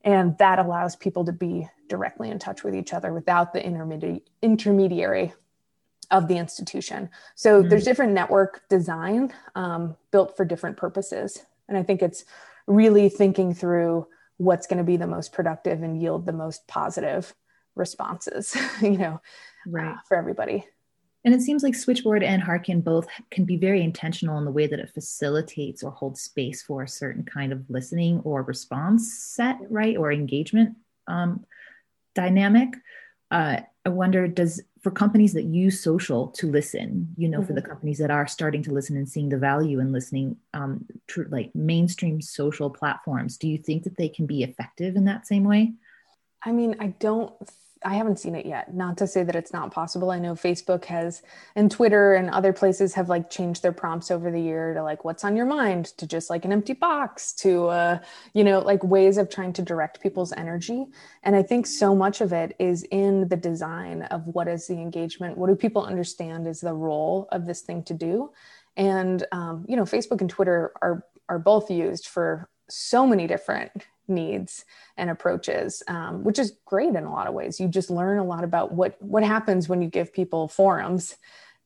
[0.04, 4.22] and that allows people to be directly in touch with each other without the intermedi-
[4.42, 5.32] intermediary
[6.10, 7.68] of the institution so mm-hmm.
[7.68, 12.24] there's different network design um, built for different purposes and i think it's
[12.66, 14.06] really thinking through
[14.36, 17.34] what's going to be the most productive and yield the most positive
[17.74, 19.20] responses you know
[19.66, 19.92] right.
[19.92, 20.66] Uh, for everybody
[21.28, 24.66] and it seems like Switchboard and Hearken both can be very intentional in the way
[24.66, 29.58] that it facilitates or holds space for a certain kind of listening or response set,
[29.68, 29.98] right?
[29.98, 31.44] Or engagement um,
[32.14, 32.70] dynamic.
[33.30, 37.46] Uh, I wonder does for companies that use social to listen, you know, mm-hmm.
[37.46, 37.72] for the mm-hmm.
[37.72, 41.54] companies that are starting to listen and seeing the value in listening, um, tr- like
[41.54, 45.74] mainstream social platforms, do you think that they can be effective in that same way?
[46.42, 47.34] I mean, I don't
[47.84, 48.74] I haven't seen it yet.
[48.74, 50.10] Not to say that it's not possible.
[50.10, 51.22] I know Facebook has
[51.54, 55.04] and Twitter and other places have like changed their prompts over the year to like
[55.04, 57.98] what's on your mind to just like an empty box to uh
[58.34, 60.86] you know like ways of trying to direct people's energy.
[61.22, 64.74] And I think so much of it is in the design of what is the
[64.74, 68.30] engagement, what do people understand is the role of this thing to do.
[68.76, 73.70] And um, you know, Facebook and Twitter are are both used for so many different
[74.08, 74.64] needs
[74.96, 77.60] and approaches, um, which is great in a lot of ways.
[77.60, 81.16] You just learn a lot about what what happens when you give people forums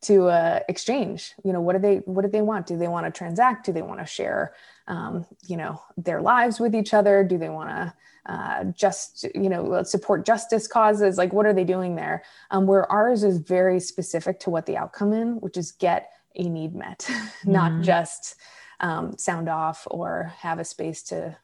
[0.02, 1.33] to uh, exchange.
[1.44, 2.66] You know, what do they what do they want?
[2.66, 3.66] Do they want to transact?
[3.66, 4.55] Do they want to share?
[4.88, 7.22] Um, you know, their lives with each other?
[7.22, 7.94] Do they want to
[8.26, 11.18] uh, just you know support justice causes?
[11.18, 12.24] Like, what are they doing there?
[12.50, 16.48] Um, where ours is very specific to what the outcome in, which is get a
[16.48, 17.52] need met, mm-hmm.
[17.52, 18.37] not just
[18.81, 21.37] um, sound off or have a space to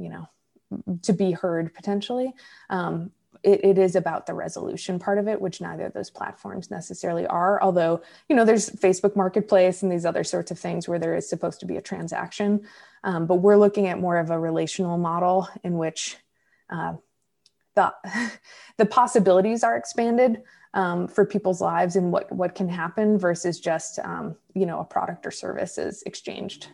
[0.00, 0.28] you know
[1.02, 2.32] to be heard potentially.
[2.68, 3.10] Um,
[3.42, 7.26] it, it is about the resolution part of it which neither of those platforms necessarily
[7.26, 7.62] are.
[7.62, 11.28] Although you know there's facebook marketplace and these other sorts of things where there is
[11.28, 12.66] supposed to be a transaction.
[13.02, 16.16] Um, but we're looking at more of a relational model in which
[16.68, 16.94] uh,
[17.74, 17.92] the
[18.78, 20.42] the possibilities are expanded
[20.74, 24.84] um, for people's lives and what what can happen versus just um, you know a
[24.84, 26.68] product or service is exchanged.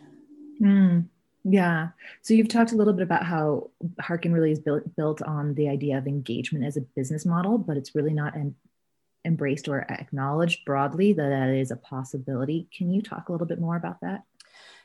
[0.61, 1.07] Mm.
[1.43, 1.89] Yeah.
[2.21, 3.69] So you've talked a little bit about how
[3.99, 7.77] Hearken really is built built on the idea of engagement as a business model, but
[7.77, 8.55] it's really not em-
[9.23, 12.67] embraced or acknowledged broadly that that is a possibility.
[12.75, 14.23] Can you talk a little bit more about that?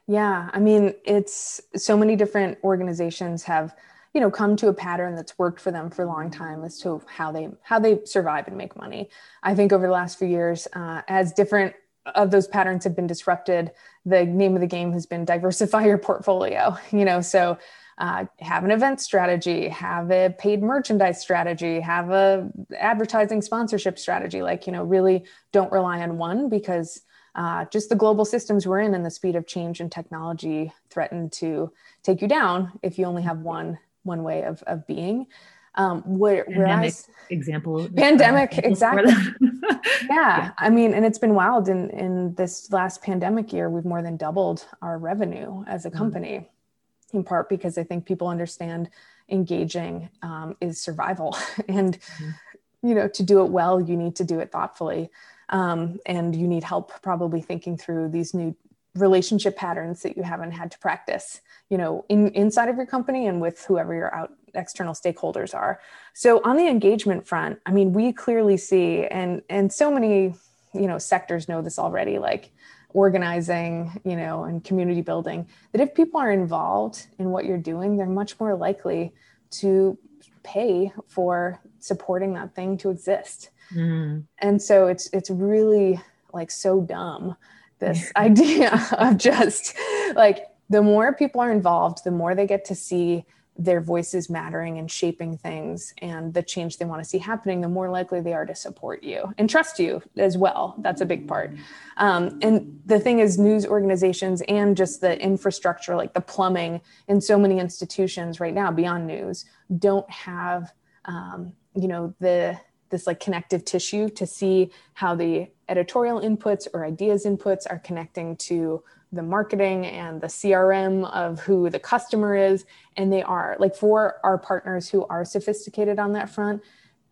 [0.07, 3.75] Yeah, I mean, it's so many different organizations have
[4.15, 6.79] you know come to a pattern that's worked for them for a long time as
[6.81, 9.09] to how they how they survive and make money
[9.43, 11.75] i think over the last few years uh, as different
[12.07, 13.71] of those patterns have been disrupted
[14.05, 17.59] the name of the game has been diversify your portfolio you know so
[17.99, 24.43] uh, have an event strategy have a paid merchandise strategy have a advertising sponsorship strategy.
[24.43, 27.03] Like you know really don't rely on one because
[27.35, 31.31] uh, just the global systems we're in and the speed of change and technology threaten
[31.31, 35.27] to take you down if you only have one one way of, of being
[35.75, 39.79] um, where, whereas example pandemic uh, exactly yeah.
[40.11, 40.51] yeah.
[40.59, 44.17] i mean and it's been wild in in this last pandemic year we've more than
[44.17, 45.99] doubled our revenue as a mm-hmm.
[45.99, 47.19] company mm-hmm.
[47.19, 48.91] in part because i think people understand
[49.29, 51.37] engaging um, is survival
[51.69, 52.89] and mm-hmm.
[52.89, 55.11] you know to do it well you need to do it thoughtfully
[55.49, 58.57] um, and you need help probably thinking through these new
[58.95, 63.27] relationship patterns that you haven't had to practice you know in inside of your company
[63.27, 65.81] and with whoever you're out external stakeholders are.
[66.15, 70.35] So on the engagement front, I mean, we clearly see, and and so many,
[70.75, 72.51] you know, sectors know this already, like
[72.91, 77.97] organizing, you know, and community building, that if people are involved in what you're doing,
[77.97, 79.13] they're much more likely
[79.51, 79.99] to
[80.43, 83.51] pay for supporting that thing to exist.
[83.75, 84.25] Mm.
[84.39, 86.01] And so it's it's really
[86.33, 87.37] like so dumb
[87.83, 89.77] this idea of just
[90.15, 93.27] like the more people are involved, the more they get to see
[93.59, 97.69] their voices mattering and shaping things and the change they want to see happening, the
[97.69, 100.75] more likely they are to support you and trust you as well.
[100.79, 101.55] That's a big part.
[101.99, 107.21] Um, and the thing is, news organizations and just the infrastructure, like the plumbing in
[107.21, 109.45] so many institutions right now beyond news,
[109.79, 110.73] don't have,
[111.05, 112.59] um, you know, the
[112.93, 118.37] this like connective tissue to see how the editorial inputs or ideas inputs are connecting
[118.37, 122.65] to the marketing and the CRM of who the customer is.
[122.97, 126.63] And they are like for our partners who are sophisticated on that front,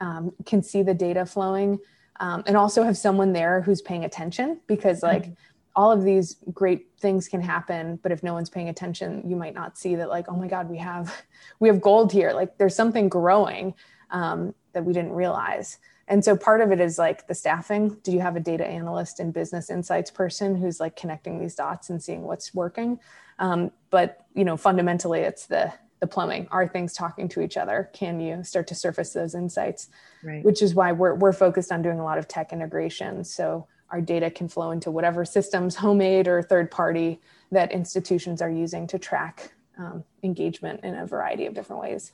[0.01, 1.81] um, can see the data flowing
[2.21, 5.33] um, and also have someone there who's paying attention because like mm-hmm.
[5.75, 9.55] all of these great things can happen but if no one's paying attention you might
[9.55, 11.23] not see that like oh my god we have
[11.59, 13.75] we have gold here like there's something growing
[14.11, 15.78] um, that we didn't realize.
[16.09, 17.96] And so part of it is like the staffing.
[18.02, 21.88] Do you have a data analyst and business insights person who's like connecting these dots
[21.88, 22.98] and seeing what's working?
[23.38, 26.48] Um, but you know fundamentally it's the the plumbing.
[26.50, 27.90] Are things talking to each other?
[27.92, 29.88] Can you start to surface those insights?
[30.22, 30.44] Right.
[30.44, 33.24] which is why we're, we're focused on doing a lot of tech integration.
[33.24, 37.20] So our data can flow into whatever systems homemade or third party
[37.52, 42.12] that institutions are using to track um, engagement in a variety of different ways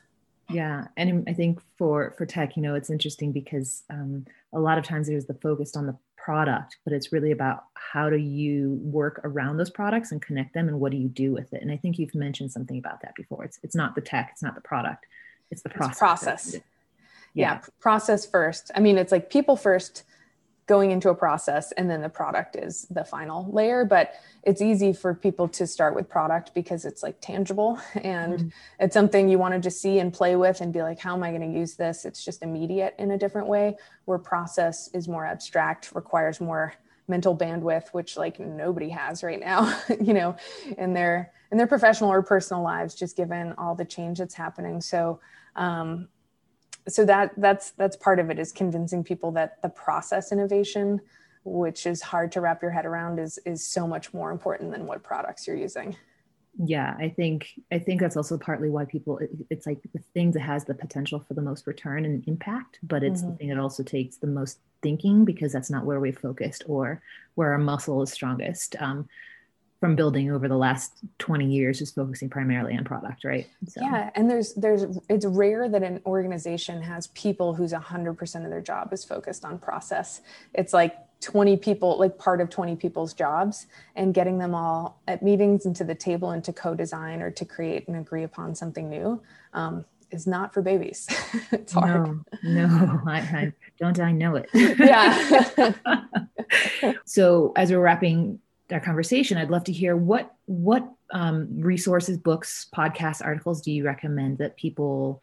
[0.51, 4.78] yeah and i think for for tech you know it's interesting because um, a lot
[4.78, 8.78] of times there's the focus on the product but it's really about how do you
[8.82, 11.70] work around those products and connect them and what do you do with it and
[11.70, 14.55] i think you've mentioned something about that before it's it's not the tech it's not
[14.55, 15.07] the product
[15.51, 16.55] it's the process, it's process.
[16.55, 16.61] yeah.
[17.34, 20.05] yeah process first i mean it's like people first
[20.66, 23.84] going into a process and then the product is the final layer.
[23.84, 28.48] But it's easy for people to start with product because it's like tangible and mm-hmm.
[28.80, 31.22] it's something you want to just see and play with and be like how am
[31.22, 32.04] i going to use this?
[32.04, 36.74] It's just immediate in a different way where process is more abstract requires more
[37.08, 40.34] mental bandwidth which like nobody has right now you know
[40.76, 44.80] in their in their professional or personal lives just given all the change that's happening.
[44.80, 45.20] So
[45.54, 46.08] um,
[46.89, 51.01] so that that's that's part of it is convincing people that the process innovation
[51.45, 54.87] which is hard to wrap your head around is is so much more important than
[54.87, 55.97] what products you're using
[56.59, 60.30] yeah i think i think that's also partly why people it, it's like the thing
[60.30, 63.30] that has the potential for the most return and impact but it's mm-hmm.
[63.30, 67.03] the thing that also takes the most thinking because that's not where we focused or
[67.34, 69.07] where our muscle is strongest um,
[69.81, 73.47] from building over the last 20 years just focusing primarily on product right?
[73.68, 73.81] So.
[73.83, 78.61] yeah and there's there's it's rare that an organization has people whose 100% of their
[78.61, 80.20] job is focused on process.
[80.55, 85.22] It's like 20 people like part of 20 people's jobs and getting them all at
[85.22, 88.89] meetings and to the table and to co-design or to create and agree upon something
[88.89, 89.20] new
[89.55, 91.07] um, is not for babies.
[91.53, 92.20] It's hard.
[92.43, 94.49] no, no I, I, don't i know it?
[94.53, 95.72] Yeah.
[97.05, 98.39] So as we're wrapping
[98.72, 103.84] our conversation, I'd love to hear what what um, resources, books, podcasts, articles do you
[103.84, 105.22] recommend that people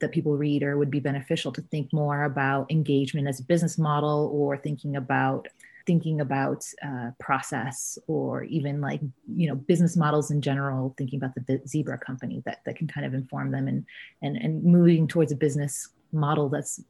[0.00, 3.78] that people read or would be beneficial to think more about engagement as a business
[3.78, 5.48] model or thinking about
[5.86, 9.00] thinking about uh, process or even like
[9.34, 13.06] you know business models in general thinking about the zebra company that, that can kind
[13.06, 13.84] of inform them and
[14.22, 16.82] and and moving towards a business model that's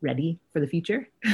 [0.00, 1.08] ready for the future?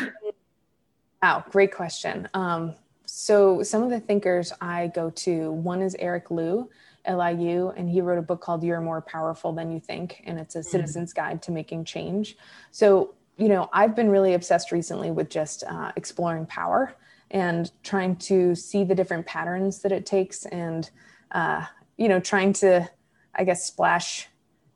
[1.23, 2.29] Wow great question.
[2.35, 2.75] Um,
[3.17, 6.69] so some of the thinkers I go to, one is Eric Liu,
[7.09, 10.57] LIU, and he wrote a book called You're More Powerful Than You Think, and it's
[10.57, 10.65] a mm.
[10.65, 12.37] citizen's guide to making change.
[12.73, 16.97] So, you know, I've been really obsessed recently with just uh, exploring power
[17.31, 20.91] and trying to see the different patterns that it takes and,
[21.31, 22.91] uh, you know, trying to,
[23.33, 24.27] I guess, splash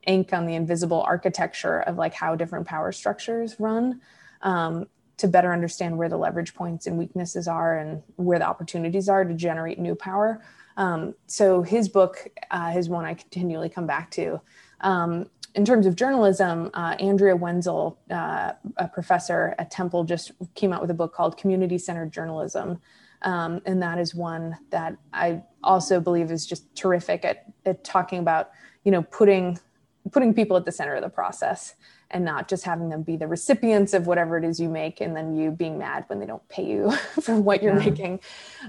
[0.06, 4.00] ink on the invisible architecture of like how different power structures run.
[4.42, 4.86] Um,
[5.18, 9.24] to better understand where the leverage points and weaknesses are and where the opportunities are
[9.24, 10.42] to generate new power.
[10.76, 14.40] Um, so his book uh, is one I continually come back to.
[14.80, 20.72] Um, in terms of journalism, uh, Andrea Wenzel, uh, a professor at Temple, just came
[20.72, 22.80] out with a book called Community Centered Journalism.
[23.22, 28.20] Um, and that is one that I also believe is just terrific at, at talking
[28.20, 28.50] about,
[28.84, 29.58] you know, putting
[30.12, 31.74] putting people at the center of the process
[32.10, 35.16] and not just having them be the recipients of whatever it is you make and
[35.16, 36.90] then you being mad when they don't pay you
[37.20, 37.90] for what you're yeah.
[37.90, 38.20] making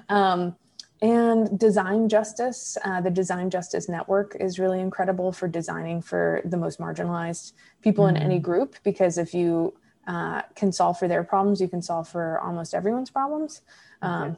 [0.10, 0.56] um,
[1.02, 6.58] and design justice uh, the design justice network is really incredible for designing for the
[6.58, 8.18] most marginalized people mm-hmm.
[8.18, 8.44] in any mm-hmm.
[8.44, 9.74] group because if you
[10.08, 13.62] uh, can solve for their problems you can solve for almost everyone's problems
[14.02, 14.36] um,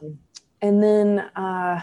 [0.62, 1.82] and then uh,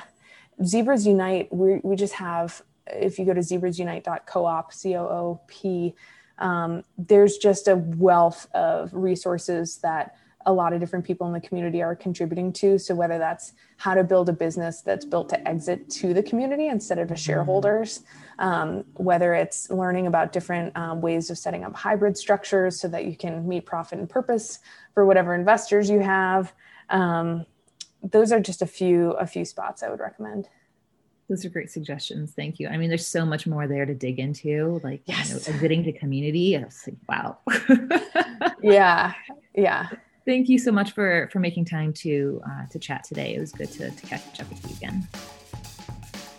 [0.65, 5.95] zebras unite we, we just have if you go to zebrasunite.coop c-o-o-p
[6.39, 10.17] um, there's just a wealth of resources that
[10.47, 12.79] a lot of different people in the community are contributing to.
[12.79, 16.69] So whether that's how to build a business that's built to exit to the community
[16.69, 18.03] instead of the shareholders,
[18.39, 23.05] um, whether it's learning about different um, ways of setting up hybrid structures so that
[23.05, 24.61] you can meet profit and purpose
[24.95, 26.55] for whatever investors you have.
[26.89, 27.45] Um,
[28.03, 30.49] those are just a few a few spots I would recommend.
[31.29, 32.33] Those are great suggestions.
[32.33, 32.69] Thank you.
[32.69, 35.29] I mean, there's so much more there to dig into, like yes.
[35.29, 36.57] you know, exiting the community.
[36.57, 37.39] I was like, wow.
[38.63, 39.13] yeah.
[39.55, 39.89] Yeah.
[40.25, 43.35] Thank you so much for for making time to uh, to chat today.
[43.35, 45.07] It was good to, to catch up with you again.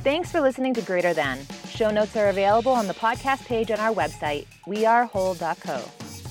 [0.02, 1.40] Thanks for listening to Greater Than.
[1.68, 5.84] Show notes are available on the podcast page on our website, wearewhole.co.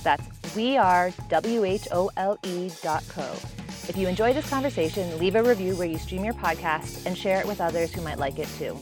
[0.03, 3.58] That's we are W H O L E dot co.
[3.89, 7.41] If you enjoy this conversation, leave a review where you stream your podcast and share
[7.41, 8.79] it with others who might like it too.